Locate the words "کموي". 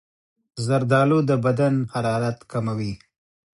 2.51-2.93